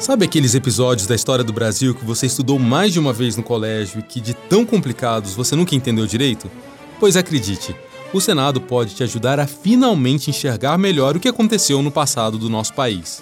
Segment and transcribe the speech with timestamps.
[0.00, 3.42] Sabe aqueles episódios da história do Brasil que você estudou mais de uma vez no
[3.42, 6.48] colégio e que de tão complicados você nunca entendeu direito?
[7.00, 7.74] Pois acredite,
[8.12, 12.48] o Senado pode te ajudar a finalmente enxergar melhor o que aconteceu no passado do
[12.48, 13.20] nosso país.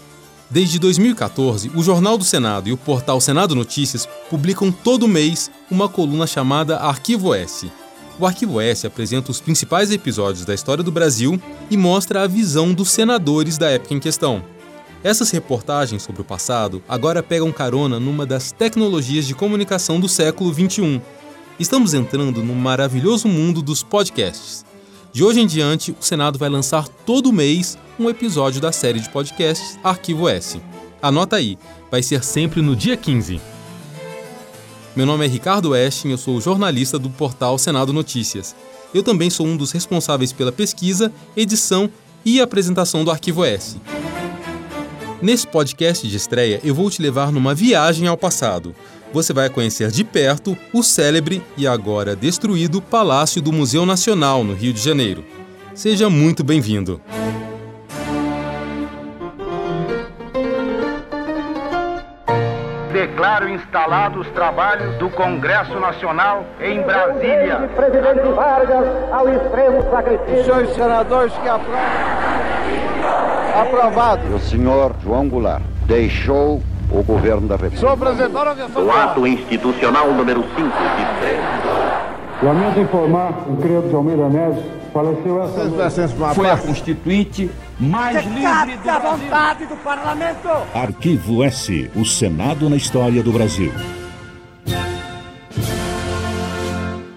[0.51, 5.89] Desde 2014, o Jornal do Senado e o portal Senado Notícias publicam todo mês uma
[5.89, 7.73] coluna chamada Arquivo S.
[8.19, 11.41] O Arquivo S apresenta os principais episódios da história do Brasil
[11.71, 14.56] e mostra a visão dos senadores da época em questão.
[15.07, 20.53] Essas reportagens sobre o passado agora pegam carona numa das tecnologias de comunicação do século
[20.53, 21.01] XXI.
[21.61, 24.67] Estamos entrando no maravilhoso mundo dos podcasts.
[25.13, 29.09] De hoje em diante, o Senado vai lançar todo mês um episódio da série de
[29.09, 30.61] podcasts Arquivo S.
[31.01, 31.57] Anota aí,
[31.89, 33.41] vai ser sempre no dia 15.
[34.97, 38.57] Meu nome é Ricardo Estin, eu sou jornalista do portal Senado Notícias.
[38.93, 41.89] Eu também sou um dos responsáveis pela pesquisa, edição
[42.25, 43.77] e apresentação do Arquivo S.
[45.21, 48.75] Nesse podcast de estreia, eu vou te levar numa viagem ao passado.
[49.15, 54.53] Você vai conhecer de perto o célebre e agora destruído Palácio do Museu Nacional, no
[54.53, 55.25] Rio de Janeiro.
[55.75, 57.01] Seja muito bem-vindo!
[62.93, 67.71] Declaro instalados os trabalhos do Congresso Nacional em Brasília.
[67.75, 70.45] Presidente Vargas ao extremo sacrifício.
[70.45, 72.66] Senhores senadores que aprovam.
[73.61, 74.35] Aprovado.
[74.35, 77.81] O senhor João Goulart deixou o governo da República.
[77.81, 78.85] Sou apresentar a versão.
[78.85, 86.09] O ato institucional número 5 de Lamento informar o Credo de Almeida Neves faleceu essa.
[86.35, 89.19] Foi a constituinte mais livre do da Brasil.
[89.19, 90.49] vontade do parlamento.
[90.75, 93.73] Arquivo S, o Senado na história do Brasil.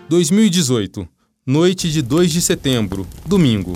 [0.07, 1.07] 2018,
[1.45, 3.75] noite de 2 de setembro, domingo.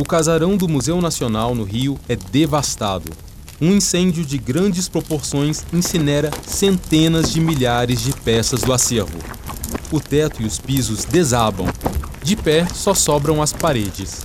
[0.00, 3.12] O casarão do Museu Nacional no Rio é devastado.
[3.60, 9.18] Um incêndio de grandes proporções incinera centenas de milhares de peças do acervo.
[9.92, 11.66] O teto e os pisos desabam.
[12.22, 14.22] De pé só sobram as paredes.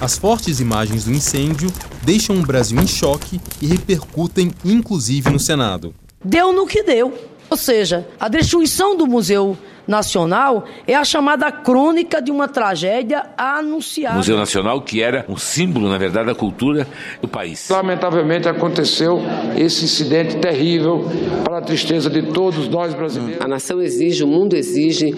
[0.00, 1.70] As fortes imagens do incêndio
[2.02, 5.94] deixam o Brasil em choque e repercutem inclusive no Senado.
[6.24, 7.12] deu no que deu.
[7.50, 9.58] Ou seja, a destruição do Museu
[9.90, 14.16] Nacional é a chamada crônica de uma tragédia anunciada.
[14.16, 16.86] Museu Nacional, que era um símbolo, na verdade, da cultura
[17.20, 17.68] do país.
[17.68, 19.20] Lamentavelmente aconteceu
[19.58, 21.06] esse incidente terrível
[21.42, 23.44] para a tristeza de todos nós brasileiros.
[23.44, 25.10] A nação exige, o mundo exige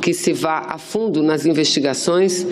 [0.00, 2.46] que se vá a fundo nas investigações,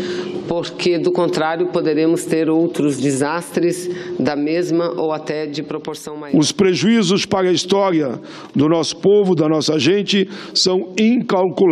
[0.48, 6.36] porque do contrário poderemos ter outros desastres da mesma ou até de proporção maior.
[6.36, 8.20] Os prejuízos para a história
[8.52, 11.67] do nosso povo, da nossa gente, são incalculáveis.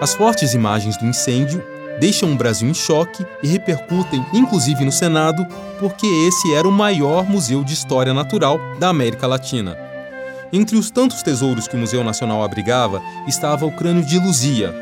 [0.00, 1.62] As fortes imagens do incêndio
[1.98, 5.46] deixam o Brasil em choque e repercutem inclusive no Senado,
[5.78, 9.76] porque esse era o maior museu de história natural da América Latina.
[10.52, 14.74] Entre os tantos tesouros que o Museu Nacional abrigava estava o crânio de Luzia.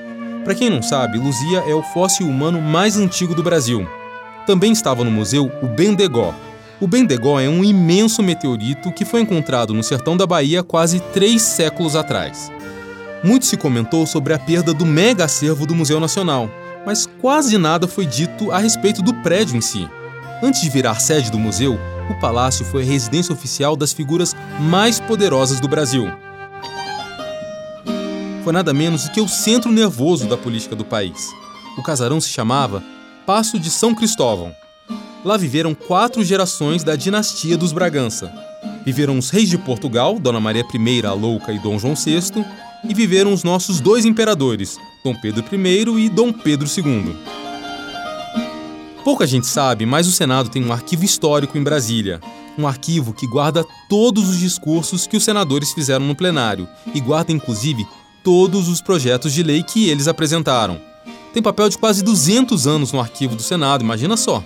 [0.44, 3.86] Para quem não sabe, Luzia é o fóssil humano mais antigo do Brasil.
[4.46, 6.34] Também estava no museu o Bendegó.
[6.80, 11.42] O Bendegó é um imenso meteorito que foi encontrado no sertão da Bahia quase três
[11.42, 12.52] séculos atrás.
[13.24, 16.48] Muito se comentou sobre a perda do mega acervo do Museu Nacional,
[16.86, 19.88] mas quase nada foi dito a respeito do prédio em si.
[20.40, 21.76] Antes de virar sede do museu,
[22.08, 26.08] o palácio foi a residência oficial das figuras mais poderosas do Brasil.
[28.44, 31.28] Foi nada menos do que o centro nervoso da política do país.
[31.76, 32.84] O casarão se chamava
[33.26, 34.54] Paço de São Cristóvão.
[35.28, 38.32] Lá viveram quatro gerações da dinastia dos Bragança.
[38.82, 42.42] Viveram os reis de Portugal, Dona Maria I a Louca e Dom João VI,
[42.88, 47.14] e viveram os nossos dois imperadores, Dom Pedro I e Dom Pedro II.
[49.04, 52.22] Pouca gente sabe, mas o Senado tem um arquivo histórico em Brasília.
[52.56, 57.32] Um arquivo que guarda todos os discursos que os senadores fizeram no plenário e guarda
[57.32, 57.86] inclusive
[58.24, 60.80] todos os projetos de lei que eles apresentaram.
[61.34, 64.42] Tem papel de quase 200 anos no arquivo do Senado, imagina só.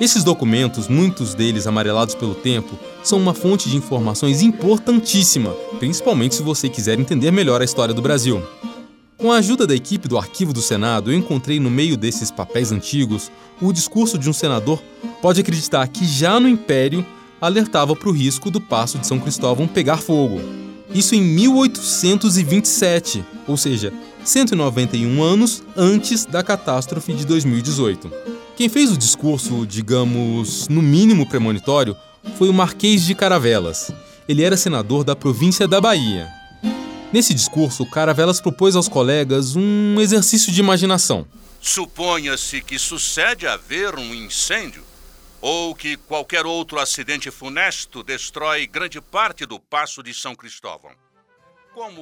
[0.00, 6.42] Esses documentos, muitos deles amarelados pelo tempo, são uma fonte de informações importantíssima, principalmente se
[6.42, 8.42] você quiser entender melhor a história do Brasil.
[9.16, 12.72] Com a ajuda da equipe do Arquivo do Senado, eu encontrei no meio desses papéis
[12.72, 13.30] antigos
[13.60, 14.82] o discurso de um senador.
[15.20, 17.06] Pode acreditar que já no Império
[17.40, 20.40] alertava para o risco do Paço de São Cristóvão pegar fogo.
[20.92, 23.92] Isso em 1827, ou seja,
[24.24, 28.10] 191 anos antes da catástrofe de 2018.
[28.56, 31.96] Quem fez o discurso, digamos, no mínimo premonitório,
[32.36, 33.90] foi o Marquês de Caravelas.
[34.28, 36.28] Ele era senador da província da Bahia.
[37.12, 41.26] Nesse discurso, Caravelas propôs aos colegas um exercício de imaginação.
[41.60, 44.84] Suponha-se que sucede haver um incêndio.
[45.44, 50.92] ou que qualquer outro acidente funesto destrói grande parte do Passo de São Cristóvão.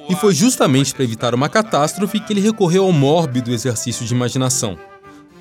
[0.07, 4.77] E foi justamente para evitar uma catástrofe que ele recorreu ao mórbido exercício de imaginação.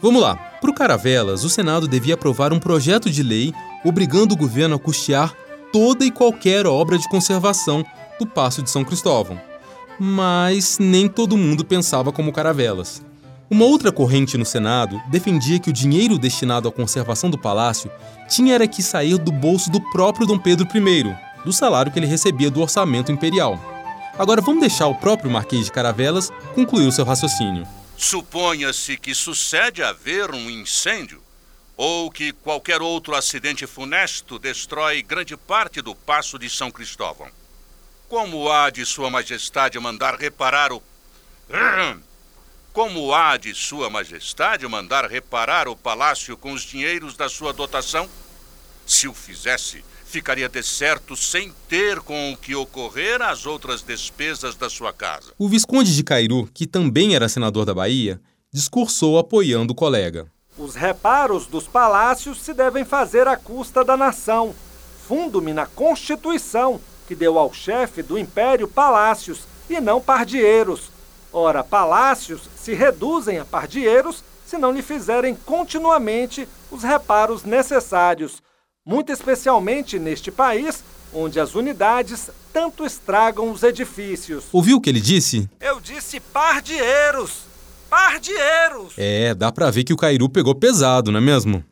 [0.02, 0.35] Vamos lá.
[0.61, 3.52] Para o Caravelas, o Senado devia aprovar um projeto de lei
[3.85, 5.35] obrigando o governo a custear
[5.73, 7.85] toda e qualquer obra de conservação
[8.19, 9.41] do Passo de São Cristóvão.
[9.99, 13.02] Mas nem todo mundo pensava como Caravelas.
[13.50, 17.91] Uma outra corrente no Senado defendia que o dinheiro destinado à conservação do palácio
[18.29, 22.06] tinha era que sair do bolso do próprio Dom Pedro I, do salário que ele
[22.06, 23.58] recebia do orçamento imperial.
[24.19, 27.67] Agora vamos deixar o próprio Marquês de Caravelas concluir o seu raciocínio.
[28.00, 31.23] Suponha-se que sucede haver um incêndio
[31.76, 37.31] ou que qualquer outro acidente funesto destrói grande parte do Passo de São Cristóvão.
[38.08, 40.82] Como há de Sua Majestade mandar reparar o.
[42.73, 48.08] Como há de Sua Majestade mandar reparar o palácio com os dinheiros da sua dotação?
[48.87, 54.69] Se o fizesse, ficaria decerto sem ter com o que ocorrer as outras despesas da
[54.69, 55.33] sua casa.
[55.39, 58.21] O Visconde de Cairu, que também era senador da Bahia,
[58.53, 60.27] discursou apoiando o colega.
[60.59, 64.55] Os reparos dos palácios se devem fazer à custa da nação.
[65.07, 70.91] Fundo-me na Constituição, que deu ao chefe do império palácios e não pardieiros.
[71.33, 78.43] Ora, palácios se reduzem a pardieiros se não lhe fizerem continuamente os reparos necessários
[78.91, 80.83] muito especialmente neste país,
[81.15, 84.47] onde as unidades tanto estragam os edifícios.
[84.53, 85.49] Ouviu o que ele disse?
[85.61, 87.43] Eu disse pardieiros!
[87.89, 88.95] Pardieiros!
[88.97, 91.65] É, dá para ver que o Cairu pegou pesado, não é mesmo?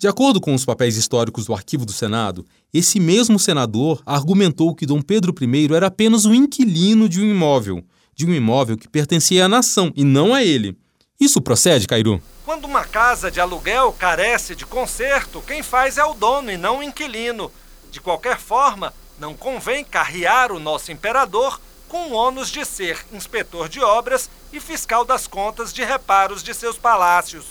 [0.00, 2.42] De acordo com os papéis históricos do arquivo do Senado,
[2.72, 7.84] esse mesmo senador argumentou que Dom Pedro I era apenas um inquilino de um imóvel,
[8.14, 10.74] de um imóvel que pertencia à nação e não a ele.
[11.20, 12.20] Isso procede, Cairu?
[12.52, 16.80] Quando uma casa de aluguel carece de conserto, quem faz é o dono e não
[16.80, 17.50] o inquilino.
[17.90, 21.58] De qualquer forma, não convém carrear o nosso imperador
[21.88, 26.52] com o ônus de ser inspetor de obras e fiscal das contas de reparos de
[26.52, 27.46] seus palácios.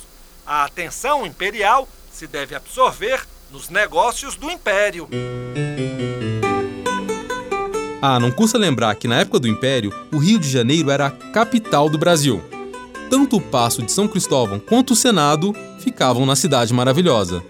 [0.46, 5.10] A atenção imperial se deve absorver nos negócios do império.
[8.00, 11.12] Ah, não custa lembrar que na época do Império, o Rio de Janeiro era a
[11.32, 12.61] capital do Brasil
[13.12, 17.44] tanto o Paço de São Cristóvão quanto o Senado ficavam na Cidade Maravilhosa.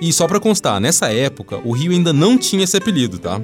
[0.00, 3.40] E só para constar, nessa época o Rio ainda não tinha esse apelido, tá?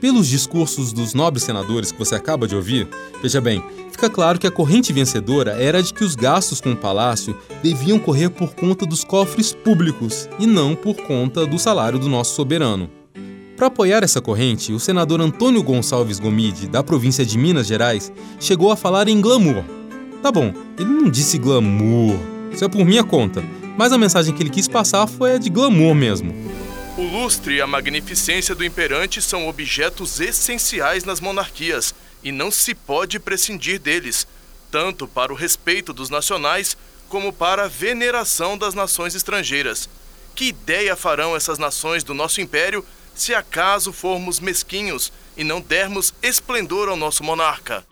[0.00, 2.88] Pelos discursos dos nobres senadores que você acaba de ouvir,
[3.22, 3.62] veja bem,
[3.92, 8.00] fica claro que a corrente vencedora era de que os gastos com o palácio deviam
[8.00, 12.90] correr por conta dos cofres públicos e não por conta do salário do nosso soberano.
[13.56, 18.72] Para apoiar essa corrente, o senador Antônio Gonçalves Gomide, da província de Minas Gerais, chegou
[18.72, 19.64] a falar em glamour,
[20.24, 22.18] Tá bom, ele não disse glamour,
[22.50, 23.44] isso é por minha conta,
[23.76, 26.34] mas a mensagem que ele quis passar foi a de glamour mesmo.
[26.96, 32.74] O lustre e a magnificência do imperante são objetos essenciais nas monarquias e não se
[32.74, 34.26] pode prescindir deles,
[34.70, 36.74] tanto para o respeito dos nacionais
[37.06, 39.90] como para a veneração das nações estrangeiras.
[40.34, 42.82] Que ideia farão essas nações do nosso império
[43.14, 47.84] se acaso formos mesquinhos e não dermos esplendor ao nosso monarca?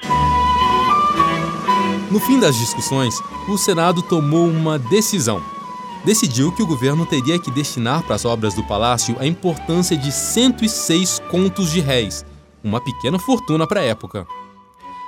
[2.12, 5.43] No fim das discussões, o Senado tomou uma decisão.
[6.05, 10.12] Decidiu que o governo teria que destinar para as obras do palácio a importância de
[10.12, 12.23] 106 contos de réis,
[12.62, 14.26] uma pequena fortuna para a época.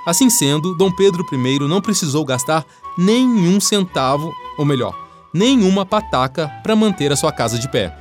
[0.03, 2.65] Assim sendo, Dom Pedro I não precisou gastar
[2.97, 4.97] nenhum centavo, ou melhor,
[5.31, 7.95] nenhuma pataca para manter a sua casa de pé.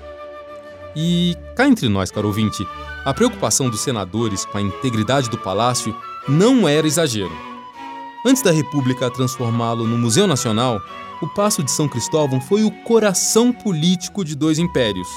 [0.97, 2.67] E cá entre nós, caro ouvinte,
[3.05, 5.95] a preocupação dos senadores com a integridade do palácio
[6.27, 7.54] não era exagero.
[8.27, 10.81] Antes da República transformá-lo no Museu Nacional,
[11.21, 15.09] o Paço de São Cristóvão foi o coração político de dois impérios.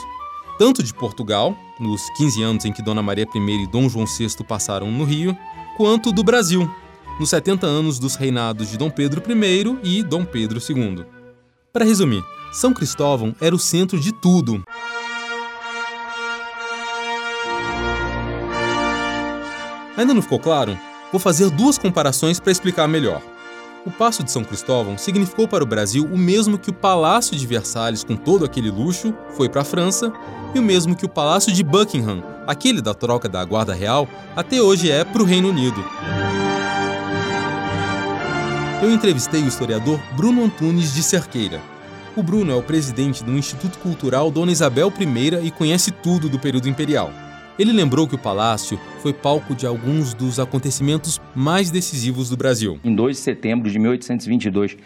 [0.59, 4.43] Tanto de Portugal, nos 15 anos em que Dona Maria I e Dom João VI
[4.45, 5.37] passaram no Rio,
[5.77, 6.69] quanto do Brasil,
[7.17, 11.05] nos 70 anos dos reinados de Dom Pedro I e Dom Pedro II.
[11.71, 14.61] Para resumir, São Cristóvão era o centro de tudo.
[19.95, 20.77] Ainda não ficou claro?
[21.11, 23.21] Vou fazer duas comparações para explicar melhor.
[23.85, 27.47] O Paço de São Cristóvão significou para o Brasil o mesmo que o Palácio de
[27.47, 30.11] Versalhes, com todo aquele luxo, foi para a França,
[30.53, 34.61] e o mesmo que o Palácio de Buckingham, aquele da troca da Guarda Real, até
[34.61, 35.81] hoje é para o Reino Unido.
[38.83, 41.61] Eu entrevistei o historiador Bruno Antunes de Cerqueira.
[42.17, 46.37] O Bruno é o presidente do Instituto Cultural Dona Isabel I e conhece tudo do
[46.37, 47.09] período imperial.
[47.59, 52.79] Ele lembrou que o palácio foi palco de alguns dos acontecimentos mais decisivos do Brasil.
[52.83, 54.77] Em 2 de setembro de 1822,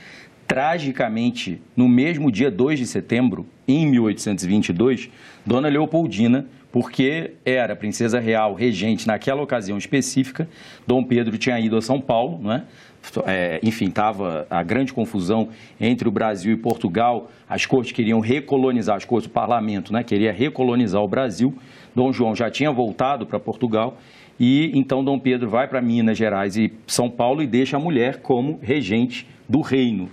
[0.51, 5.09] Tragicamente, no mesmo dia 2 de setembro, em 1822,
[5.45, 10.49] Dona Leopoldina, porque era princesa real regente naquela ocasião específica,
[10.85, 12.65] Dom Pedro tinha ido a São Paulo, né?
[12.90, 12.90] É,
[13.63, 17.29] enfim, estava a grande confusão entre o Brasil e Portugal.
[17.49, 20.03] As cortes queriam recolonizar, as cortes do parlamento, né?
[20.03, 21.53] Queria recolonizar o Brasil.
[21.95, 23.97] Dom João já tinha voltado para Portugal
[24.39, 28.21] e então Dom Pedro vai para Minas Gerais e São Paulo e deixa a mulher
[28.21, 30.09] como regente do reino.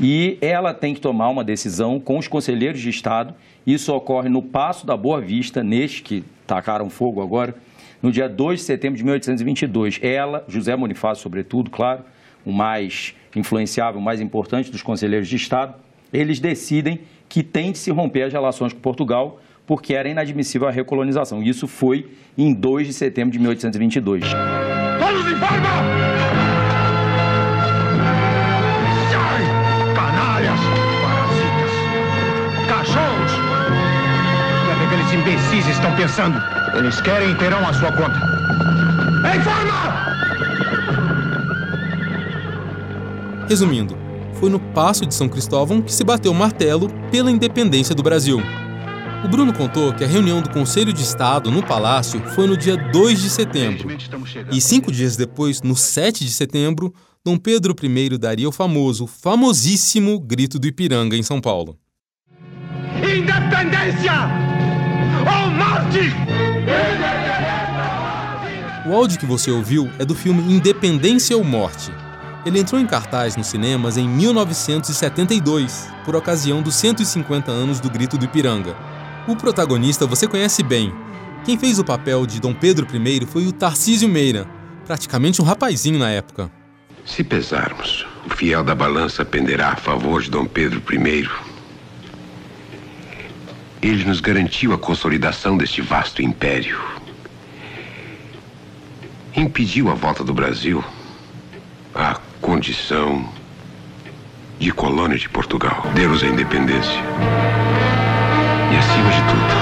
[0.00, 3.34] E ela tem que tomar uma decisão com os conselheiros de Estado.
[3.66, 7.54] Isso ocorre no Passo da Boa Vista, neste que tacaram fogo agora,
[8.02, 10.00] no dia 2 de setembro de 1822.
[10.02, 12.04] Ela, José Bonifácio, sobretudo, claro,
[12.44, 15.74] o mais influenciável, o mais importante dos conselheiros de Estado,
[16.12, 20.70] eles decidem que tem de se romper as relações com Portugal porque era inadmissível a
[20.70, 21.42] recolonização.
[21.42, 24.24] Isso foi em 2 de setembro de 1822.
[24.98, 25.68] Todos em forma!
[29.94, 30.60] Canalhas!
[31.02, 31.72] Parasitas!
[32.68, 33.32] Cachorros!
[34.66, 36.40] O é que aqueles imbecis estão pensando?
[36.76, 38.18] Eles querem e terão a sua conta.
[39.34, 40.04] Em forma!
[43.48, 43.96] Resumindo,
[44.34, 48.40] foi no Passo de São Cristóvão que se bateu o martelo pela independência do Brasil.
[49.24, 52.76] O Bruno contou que a reunião do Conselho de Estado no Palácio foi no dia
[52.76, 53.88] 2 de setembro.
[54.52, 56.92] E cinco dias depois, no 7 de setembro,
[57.24, 61.78] Dom Pedro I daria o famoso, famosíssimo Grito do Ipiranga em São Paulo.
[62.98, 64.12] Independência
[65.20, 66.34] ou morte!
[68.86, 71.90] O áudio que você ouviu é do filme Independência ou Morte.
[72.46, 78.18] Ele entrou em cartaz nos cinemas em 1972, por ocasião dos 150 anos do Grito
[78.18, 78.76] do Ipiranga.
[79.26, 80.92] O protagonista você conhece bem.
[81.42, 84.46] Quem fez o papel de Dom Pedro I foi o Tarcísio Meira,
[84.84, 86.50] praticamente um rapazinho na época.
[87.06, 91.28] Se pesarmos, o fiel da balança penderá a favor de Dom Pedro I.
[93.80, 96.78] Ele nos garantiu a consolidação deste vasto império.
[99.34, 100.84] Impediu a volta do Brasil
[101.94, 103.26] à condição
[104.58, 105.82] de colônia de Portugal.
[105.94, 107.00] Deu-nos a independência
[108.70, 109.54] e acima de tudo.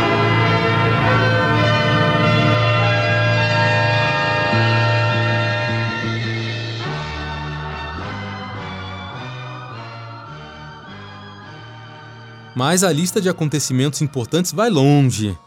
[12.52, 15.38] Mas a lista de acontecimentos importantes vai longe.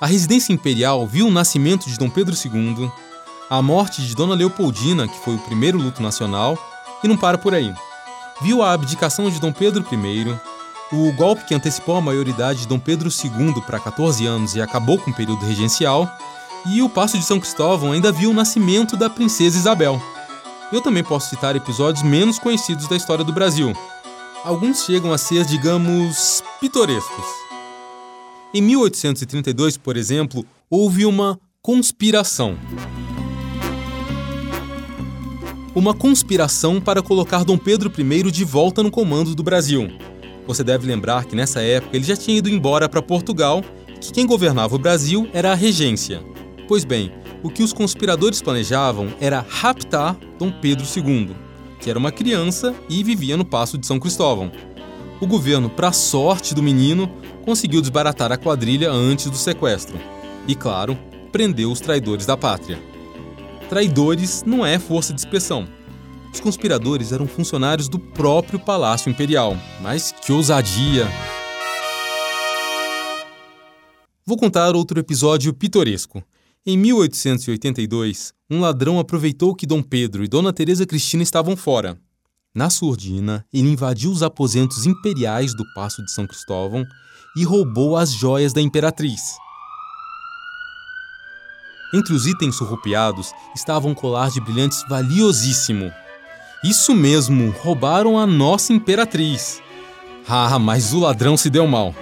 [0.00, 2.88] A residência imperial viu o nascimento de Dom Pedro II,
[3.50, 6.56] a morte de Dona Leopoldina, que foi o primeiro luto nacional,
[7.06, 7.72] e não para por aí.
[8.42, 10.36] Viu a abdicação de Dom Pedro I,
[10.92, 14.98] o golpe que antecipou a maioridade de Dom Pedro II para 14 anos e acabou
[14.98, 16.10] com o período regencial,
[16.66, 20.00] e o Passo de São Cristóvão ainda viu o nascimento da princesa Isabel.
[20.72, 23.72] Eu também posso citar episódios menos conhecidos da história do Brasil.
[24.44, 27.24] Alguns chegam a ser, digamos, pitorescos.
[28.52, 32.56] Em 1832, por exemplo, houve uma conspiração.
[35.76, 39.90] Uma conspiração para colocar Dom Pedro I de volta no comando do Brasil.
[40.46, 43.62] Você deve lembrar que nessa época ele já tinha ido embora para Portugal,
[44.00, 46.22] que quem governava o Brasil era a regência.
[46.66, 51.36] Pois bem, o que os conspiradores planejavam era raptar Dom Pedro II,
[51.78, 54.50] que era uma criança e vivia no Passo de São Cristóvão.
[55.20, 57.06] O governo, para sorte do menino,
[57.44, 59.98] conseguiu desbaratar a quadrilha antes do sequestro.
[60.48, 60.96] E, claro,
[61.30, 62.95] prendeu os traidores da pátria.
[63.68, 65.66] Traidores não é força de expressão.
[66.32, 69.56] Os conspiradores eram funcionários do próprio Palácio Imperial.
[69.80, 71.06] Mas que ousadia!
[74.24, 76.22] Vou contar outro episódio pitoresco.
[76.64, 81.98] Em 1882, um ladrão aproveitou que Dom Pedro e Dona Teresa Cristina estavam fora.
[82.54, 86.84] Na surdina, ele invadiu os aposentos imperiais do Paço de São Cristóvão
[87.36, 89.36] e roubou as joias da imperatriz.
[91.96, 95.90] Entre os itens surrupiados estava um colar de brilhantes valiosíssimo,
[96.62, 99.62] isso mesmo, roubaram a nossa imperatriz.
[100.28, 101.94] Ah, mas o ladrão se deu mal.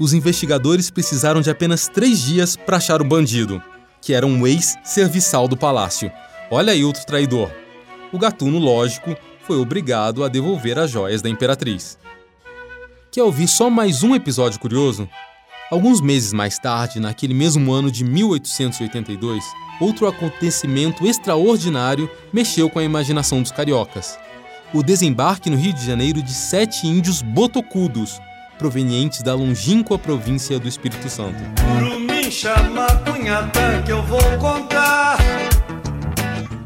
[0.00, 3.62] Os investigadores precisaram de apenas três dias para achar o bandido,
[4.00, 6.10] que era um ex-serviçal do palácio.
[6.50, 7.48] Olha aí outro traidor.
[8.12, 11.96] O gatuno, lógico, foi obrigado a devolver as joias da imperatriz.
[13.12, 15.08] Quer ouvir só mais um episódio curioso?
[15.68, 19.42] Alguns meses mais tarde, naquele mesmo ano de 1882,
[19.80, 24.16] outro acontecimento extraordinário mexeu com a imaginação dos cariocas.
[24.72, 28.20] O desembarque no Rio de Janeiro de sete índios botocudos,
[28.56, 31.36] provenientes da longínqua província do Espírito Santo.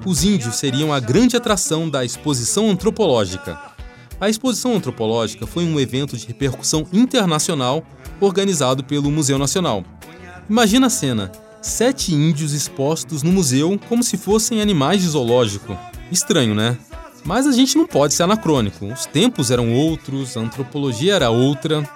[0.04, 3.69] Os índios seriam a grande atração da exposição antropológica.
[4.20, 7.82] A exposição antropológica foi um evento de repercussão internacional
[8.20, 9.82] organizado pelo Museu Nacional.
[10.48, 15.74] Imagina a cena: sete índios expostos no museu como se fossem animais de zoológico.
[16.12, 16.76] Estranho, né?
[17.24, 18.86] Mas a gente não pode ser anacrônico.
[18.86, 21.88] Os tempos eram outros, a antropologia era outra.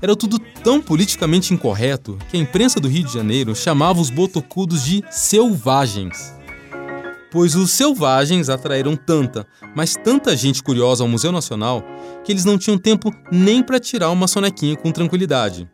[0.00, 4.82] Era tudo tão politicamente incorreto que a imprensa do Rio de Janeiro chamava os botocudos
[4.82, 6.32] de selvagens.
[7.30, 11.84] Pois os selvagens atraíram tanta, mas tanta gente curiosa ao Museu Nacional
[12.24, 15.68] que eles não tinham tempo nem para tirar uma sonequinha com tranquilidade.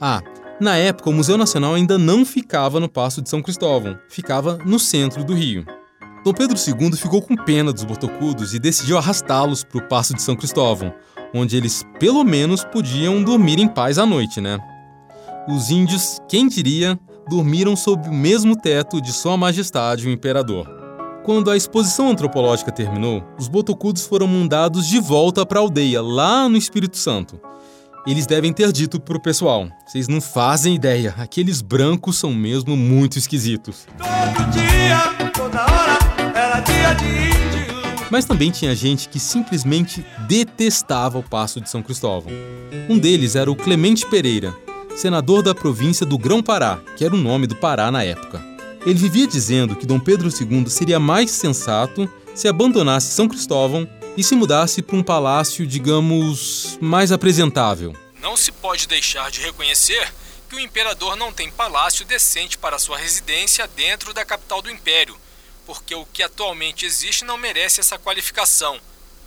[0.00, 0.22] Ah,
[0.60, 4.78] na época o Museu Nacional ainda não ficava no Passo de São Cristóvão, ficava no
[4.78, 5.64] centro do Rio.
[6.24, 10.22] Dom Pedro II ficou com pena dos botocudos e decidiu arrastá-los para o Passo de
[10.22, 10.92] São Cristóvão,
[11.34, 14.58] onde eles pelo menos podiam dormir em paz à noite, né?
[15.48, 20.77] Os índios, quem diria, dormiram sob o mesmo teto de Sua Majestade o Imperador.
[21.28, 26.48] Quando a exposição antropológica terminou, os botocudos foram mandados de volta para a aldeia, lá
[26.48, 27.38] no Espírito Santo.
[28.06, 33.18] Eles devem ter dito pro pessoal: vocês não fazem ideia, aqueles brancos são mesmo muito
[33.18, 33.86] esquisitos.
[33.98, 35.98] Todo dia, toda hora,
[36.34, 38.06] era dia de índio.
[38.10, 42.32] Mas também tinha gente que simplesmente detestava o Passo de São Cristóvão.
[42.88, 44.54] Um deles era o Clemente Pereira,
[44.96, 48.57] senador da província do Grão-Pará, que era o nome do Pará na época.
[48.88, 54.24] Ele vivia dizendo que Dom Pedro II seria mais sensato se abandonasse São Cristóvão e
[54.24, 57.94] se mudasse para um palácio, digamos, mais apresentável.
[58.18, 60.10] Não se pode deixar de reconhecer
[60.48, 65.18] que o imperador não tem palácio decente para sua residência dentro da capital do império,
[65.66, 68.80] porque o que atualmente existe não merece essa qualificação,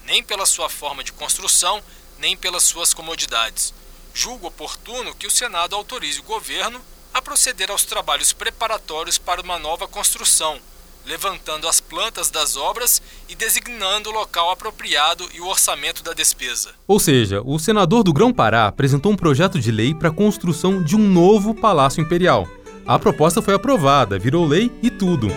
[0.07, 1.83] nem pela sua forma de construção,
[2.17, 3.75] nem pelas suas comodidades.
[4.11, 6.81] Julgo oportuno que o Senado autorize o governo
[7.13, 10.57] a proceder aos trabalhos preparatórios para uma nova construção,
[11.05, 16.69] levantando as plantas das obras e designando o local apropriado e o orçamento da despesa.
[16.87, 20.95] Ou seja, o senador do Grão-Pará apresentou um projeto de lei para a construção de
[20.95, 22.47] um novo palácio imperial.
[22.85, 25.27] A proposta foi aprovada, virou lei e tudo.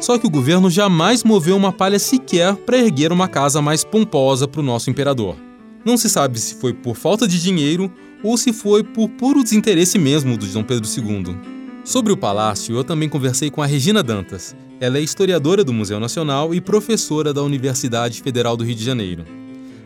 [0.00, 4.46] Só que o governo jamais moveu uma palha sequer para erguer uma casa mais pomposa
[4.46, 5.36] para o nosso imperador.
[5.84, 9.98] Não se sabe se foi por falta de dinheiro ou se foi por puro desinteresse
[9.98, 11.36] mesmo do Dom Pedro II.
[11.84, 14.54] Sobre o palácio, eu também conversei com a Regina Dantas.
[14.80, 19.24] Ela é historiadora do Museu Nacional e professora da Universidade Federal do Rio de Janeiro.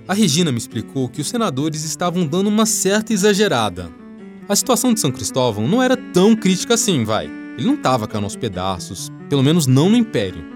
[0.06, 3.88] A Regina me explicou que os senadores estavam dando uma certa exagerada.
[4.48, 7.26] A situação de São Cristóvão não era tão crítica assim, vai.
[7.56, 10.51] Ele não estava caindo aos pedaços, pelo menos não no Império.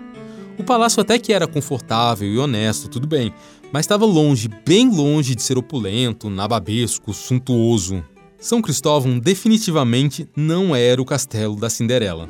[0.59, 3.33] O palácio até que era confortável e honesto, tudo bem,
[3.71, 8.03] mas estava longe, bem longe de ser opulento, nababesco, suntuoso.
[8.39, 12.27] São Cristóvão definitivamente não era o castelo da Cinderela.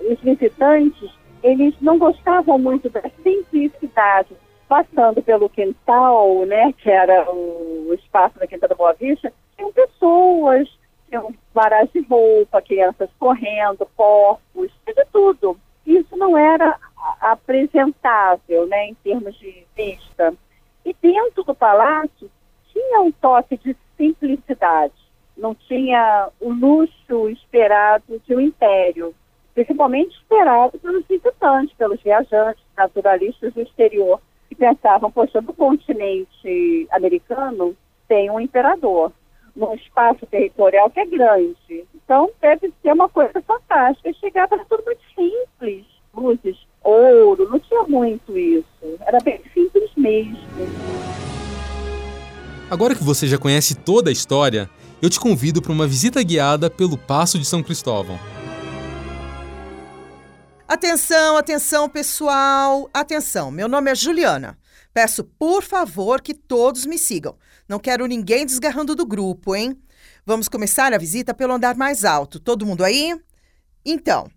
[0.00, 1.10] Os visitantes,
[1.42, 4.34] eles não gostavam muito da simplicidade.
[4.68, 10.68] Passando pelo quintal, né, que era o espaço da Quinta da Boa Vista, tinham pessoas,
[11.16, 15.58] tinham varais de roupa, crianças correndo, porcos, de tudo.
[15.86, 16.78] Isso não era
[17.20, 20.34] apresentável, né, em termos de vista.
[20.84, 22.30] E dentro do palácio
[22.72, 24.94] tinha um toque de simplicidade,
[25.36, 29.14] não tinha o luxo esperado de um império,
[29.54, 37.76] principalmente esperado pelos visitantes, pelos viajantes, naturalistas do exterior, que pensavam, poxa, no continente americano
[38.06, 39.12] tem um imperador,
[39.56, 41.84] num espaço territorial que é grande.
[41.94, 44.10] Então deve ser uma coisa fantástica.
[44.10, 48.66] E chegava era tudo muito simples, luzes ouro, não tinha muito isso.
[49.00, 50.38] Era bem simples mesmo.
[52.70, 54.70] Agora que você já conhece toda a história,
[55.02, 58.18] eu te convido para uma visita guiada pelo Passo de São Cristóvão.
[60.68, 62.90] Atenção, atenção, pessoal.
[62.92, 64.58] Atenção, meu nome é Juliana.
[64.92, 67.36] Peço, por favor, que todos me sigam.
[67.68, 69.76] Não quero ninguém desgarrando do grupo, hein?
[70.24, 72.38] Vamos começar a visita pelo andar mais alto.
[72.38, 73.18] Todo mundo aí?
[73.84, 74.28] Então,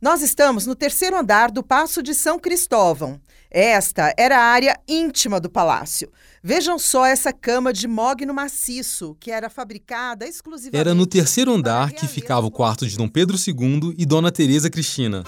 [0.00, 3.20] nós estamos no terceiro andar do Paço de São Cristóvão.
[3.50, 6.10] Esta era a área íntima do palácio.
[6.42, 10.80] Vejam só essa cama de mogno maciço, que era fabricada exclusivamente.
[10.80, 14.70] Era no terceiro andar que ficava o quarto de Dom Pedro II e Dona Teresa
[14.70, 15.24] Cristina.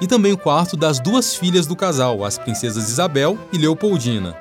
[0.00, 4.36] E também o quarto das duas filhas do casal, as princesas Isabel e Leopoldina.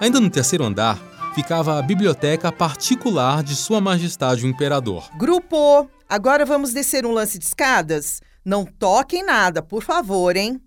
[0.00, 0.98] Ainda no terceiro andar
[1.36, 5.06] ficava a biblioteca particular de Sua Majestade o Imperador.
[5.18, 8.22] Grupo, agora vamos descer um lance de escadas?
[8.42, 10.54] Não toquem nada, por favor, hein?
[10.54, 10.60] O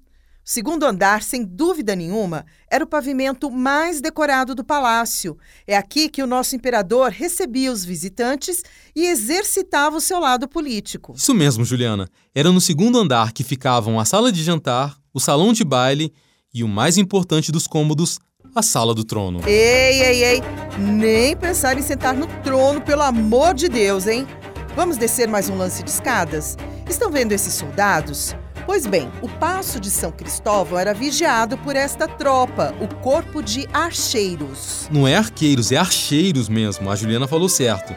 [0.44, 5.40] segundo andar, sem dúvida nenhuma, era o pavimento mais decorado do palácio.
[5.66, 8.62] É aqui que o nosso imperador recebia os visitantes
[8.96, 11.16] e exercitava o seu lado político.
[11.18, 12.08] Isso mesmo, Juliana.
[12.36, 16.14] Era no segundo andar que ficavam a sala de jantar, o salão de baile
[16.54, 18.20] e o mais importante dos cômodos,
[18.60, 19.42] a sala do trono.
[19.48, 20.44] Ei, ei, ei!
[20.78, 24.28] Nem pensar em sentar no trono, pelo amor de Deus, hein?
[24.76, 26.58] Vamos descer mais um lance de escadas?
[26.88, 28.36] Estão vendo esses soldados?
[28.66, 33.68] Pois bem, o Passo de São Cristóvão era vigiado por esta tropa, o Corpo de
[33.74, 34.88] Archeiros.
[34.92, 37.96] Não é arqueiros, é archeiros mesmo, a Juliana falou certo.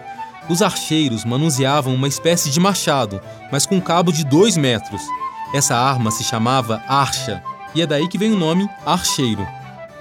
[0.49, 3.21] Os archeiros manuseavam uma espécie de machado,
[3.51, 5.03] mas com um cabo de dois metros.
[5.53, 7.43] Essa arma se chamava archa,
[7.75, 9.47] e é daí que vem o nome archeiro.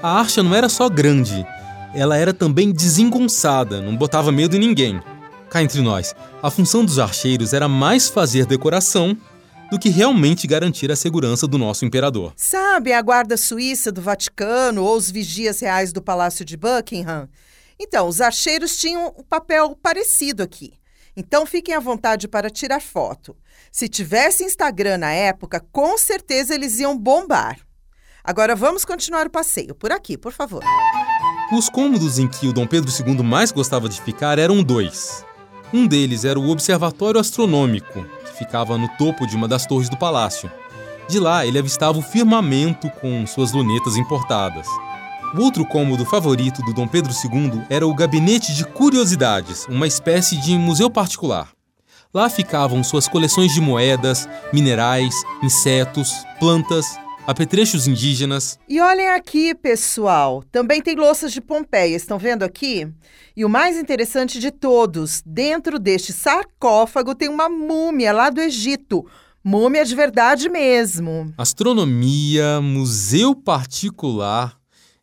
[0.03, 1.45] A archa não era só grande,
[1.93, 4.99] ela era também desengonçada, não botava medo em ninguém.
[5.47, 9.15] Cá entre nós, a função dos archeiros era mais fazer decoração
[9.69, 12.33] do que realmente garantir a segurança do nosso imperador.
[12.35, 17.29] Sabe a guarda suíça do Vaticano ou os vigias reais do Palácio de Buckingham?
[17.79, 20.73] Então, os archeiros tinham um papel parecido aqui.
[21.15, 23.37] Então, fiquem à vontade para tirar foto.
[23.71, 27.59] Se tivesse Instagram na época, com certeza eles iam bombar.
[28.23, 29.73] Agora vamos continuar o passeio.
[29.73, 30.63] Por aqui, por favor.
[31.51, 35.25] Os cômodos em que o Dom Pedro II mais gostava de ficar eram dois.
[35.73, 38.05] Um deles era o Observatório Astronômico,
[38.37, 40.51] ficava no topo de uma das torres do palácio.
[41.07, 44.67] De lá, ele avistava o firmamento com suas lunetas importadas.
[45.33, 50.35] O outro cômodo favorito do Dom Pedro II era o Gabinete de Curiosidades, uma espécie
[50.37, 51.49] de museu particular.
[52.13, 58.59] Lá ficavam suas coleções de moedas, minerais, insetos, plantas, apetrechos indígenas.
[58.67, 62.87] E olhem aqui, pessoal, também tem louças de Pompeia, estão vendo aqui?
[63.35, 69.05] E o mais interessante de todos, dentro deste sarcófago tem uma múmia lá do Egito.
[69.43, 71.33] Múmia de verdade mesmo.
[71.37, 74.55] Astronomia, museu particular.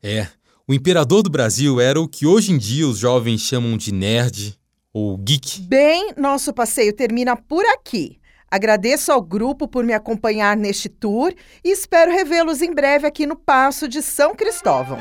[0.03, 0.29] É,
[0.67, 4.57] o imperador do Brasil era o que hoje em dia os jovens chamam de nerd
[4.93, 5.63] ou geek.
[5.63, 8.19] Bem, nosso passeio termina por aqui.
[8.51, 13.37] Agradeço ao grupo por me acompanhar neste tour e espero revê-los em breve aqui no
[13.37, 14.99] Passo de São Cristóvão.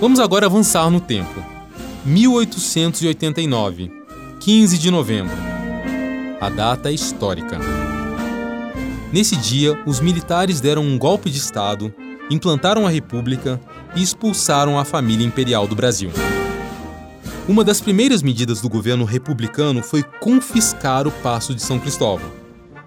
[0.00, 1.42] Vamos agora avançar no tempo.
[2.04, 3.90] 1889,
[4.40, 5.34] 15 de novembro.
[6.40, 7.58] A data é histórica.
[9.12, 11.92] Nesse dia, os militares deram um golpe de Estado,
[12.30, 13.60] implantaram a República
[13.96, 16.10] e expulsaram a família imperial do Brasil.
[17.46, 22.32] Uma das primeiras medidas do governo republicano foi confiscar o Paço de São Cristóvão.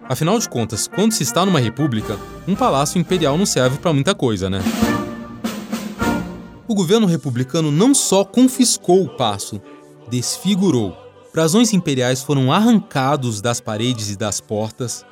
[0.09, 2.17] Afinal de contas, quando se está numa república,
[2.47, 4.59] um palácio imperial não serve para muita coisa, né?
[6.67, 9.61] O governo republicano não só confiscou o paço,
[10.09, 10.97] desfigurou.
[11.31, 15.05] Brasões imperiais foram arrancados das paredes e das portas.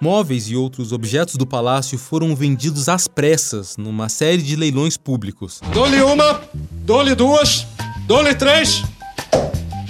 [0.00, 5.60] Móveis e outros objetos do palácio foram vendidos às pressas numa série de leilões públicos.
[5.72, 6.40] Dou-lhe uma,
[6.84, 7.64] dou-lhe duas,
[8.08, 8.87] Dole três.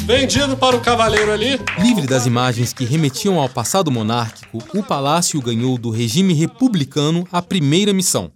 [0.09, 1.61] Vendido para o cavaleiro ali.
[1.79, 7.43] Livre das imagens que remetiam ao passado monárquico, o palácio ganhou do regime republicano a
[7.43, 8.33] primeira missão: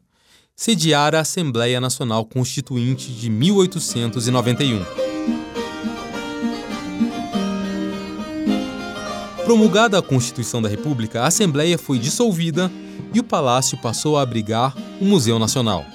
[0.55, 4.85] sediar a Assembleia Nacional Constituinte de 1891.
[9.47, 12.71] Promulgada a Constituição da República, a Assembleia foi dissolvida
[13.15, 15.87] e o palácio passou a abrigar o Museu Nacional.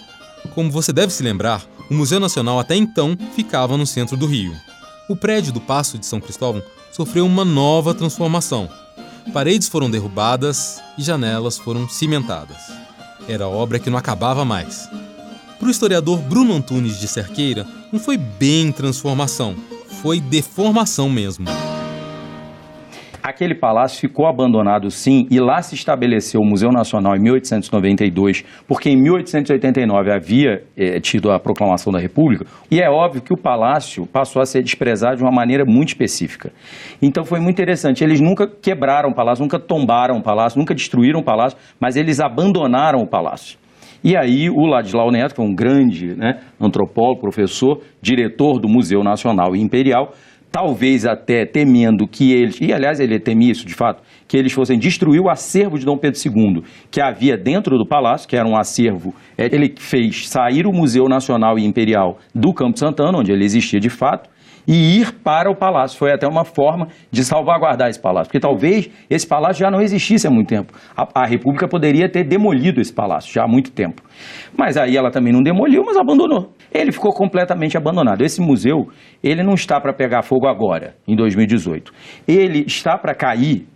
[0.56, 4.56] Como você deve se lembrar, o Museu Nacional até então ficava no centro do Rio.
[5.10, 8.70] O prédio do Paço de São Cristóvão sofreu uma nova transformação.
[9.32, 12.58] Paredes foram derrubadas e janelas foram cimentadas.
[13.28, 14.89] Era obra que não acabava mais.
[15.58, 19.56] Para o historiador Bruno Antunes de Cerqueira, não foi bem transformação,
[20.02, 21.46] foi deformação mesmo.
[23.28, 28.90] Aquele palácio ficou abandonado sim e lá se estabeleceu o Museu Nacional em 1892, porque
[28.90, 34.08] em 1889 havia é, tido a proclamação da República e é óbvio que o palácio
[34.08, 36.54] passou a ser desprezado de uma maneira muito específica.
[37.02, 38.02] Então foi muito interessante.
[38.02, 42.22] Eles nunca quebraram o palácio, nunca tombaram o palácio, nunca destruíram o palácio, mas eles
[42.22, 43.60] abandonaram o palácio.
[44.02, 49.04] E aí o Ladislau Neto, que é um grande né, antropólogo, professor, diretor do Museu
[49.04, 50.13] Nacional e Imperial,
[50.58, 54.80] talvez até temendo que eles, e aliás ele temia isso de fato, que eles fossem
[54.80, 58.58] destruir o acervo de Dom Pedro II, que havia dentro do palácio, que era um
[58.58, 63.46] acervo, é, ele fez sair o Museu Nacional e Imperial do Campo Santana, onde ele
[63.46, 64.32] existia de fato,
[64.67, 65.96] e ir para o palácio.
[65.96, 70.26] Foi até uma forma de salvaguardar esse palácio, porque talvez esse palácio já não existisse
[70.26, 70.74] há muito tempo.
[70.96, 74.02] A, a, República poderia ter demolido esse palácio já há muito tempo.
[74.58, 76.52] Mas aí ela também não demoliu, mas abandonou.
[76.78, 78.22] Ele ficou completamente abandonado.
[78.22, 78.90] Esse museu,
[79.24, 81.92] ele não está para pegar fogo agora, em 2018.
[82.28, 83.68] Ele está para cair,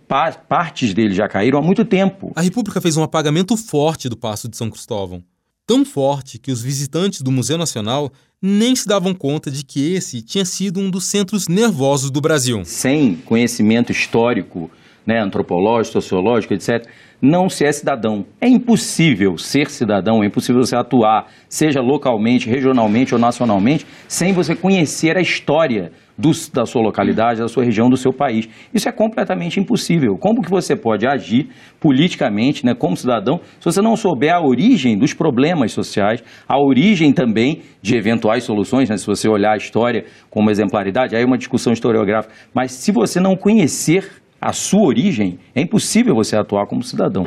[0.48, 2.30] partes dele já caíram há muito tempo.
[2.36, 5.22] A República fez um apagamento forte do Paço de São Cristóvão.
[5.66, 8.10] Tão forte que os visitantes do Museu Nacional
[8.40, 12.64] nem se davam conta de que esse tinha sido um dos centros nervosos do Brasil.
[12.64, 14.70] Sem conhecimento histórico
[15.06, 16.86] né, antropológico, sociológico, etc.,
[17.22, 18.26] não se é cidadão.
[18.40, 24.56] É impossível ser cidadão, é impossível você atuar, seja localmente, regionalmente ou nacionalmente, sem você
[24.56, 28.48] conhecer a história do, da sua localidade, da sua região, do seu país.
[28.74, 30.16] Isso é completamente impossível.
[30.18, 34.98] Como que você pode agir politicamente, né, como cidadão, se você não souber a origem
[34.98, 40.04] dos problemas sociais, a origem também de eventuais soluções, né, se você olhar a história
[40.28, 45.38] como exemplaridade, aí é uma discussão historiográfica, mas se você não conhecer a sua origem,
[45.54, 47.24] é impossível você atuar como cidadão.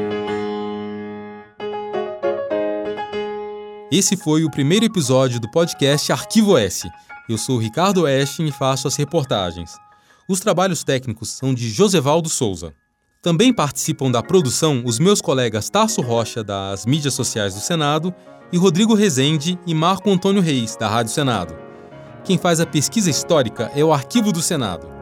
[3.89, 6.89] Esse foi o primeiro episódio do podcast Arquivo S.
[7.29, 9.71] Eu sou Ricardo Oeste e faço as reportagens.
[10.27, 12.73] Os trabalhos técnicos são de Josevaldo Souza.
[13.21, 18.13] Também participam da produção os meus colegas Tarso Rocha, das mídias sociais do Senado,
[18.51, 21.55] e Rodrigo Rezende e Marco Antônio Reis, da Rádio Senado.
[22.25, 24.94] Quem faz a pesquisa histórica é o Arquivo do Senado.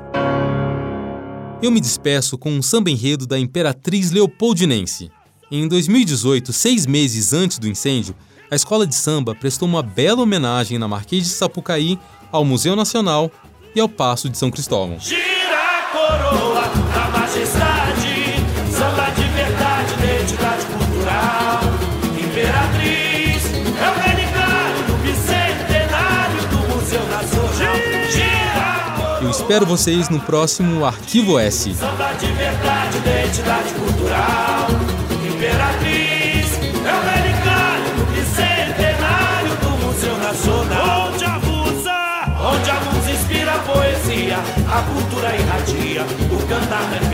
[1.63, 5.09] Eu me despeço com um samba enredo da Imperatriz Leopoldinense.
[5.49, 8.13] Em 2018, seis meses antes do incêndio,
[8.51, 11.97] a escola de samba prestou uma bela homenagem na Marquês de Sapucaí
[12.33, 13.31] ao Museu Nacional
[13.73, 14.99] e ao Paço de São Cristóvão.
[14.99, 15.21] Gira
[15.57, 17.72] a coroa da
[29.53, 31.75] espero vocês no próximo Arquivo S.
[31.75, 34.67] Samba de verdade, identidade cultural.
[35.27, 41.11] Imperatriz é o relicário do bicentenário do Museu Nacional.
[41.13, 41.95] Onde a musa,
[42.51, 47.12] onde a musa inspira a poesia, a cultura irradia, o cantar é